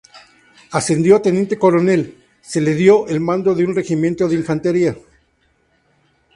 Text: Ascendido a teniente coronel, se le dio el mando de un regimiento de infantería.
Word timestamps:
Ascendido 0.79 1.15
a 1.15 1.21
teniente 1.21 1.59
coronel, 1.59 2.15
se 2.41 2.59
le 2.59 2.73
dio 2.73 3.05
el 3.07 3.19
mando 3.19 3.53
de 3.53 3.65
un 3.65 3.75
regimiento 3.75 4.27
de 4.27 4.33
infantería. 4.41 4.95